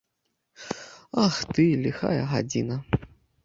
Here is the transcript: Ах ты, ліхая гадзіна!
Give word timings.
Ах 1.25 1.37
ты, 1.53 1.67
ліхая 1.85 2.23
гадзіна! 2.35 2.83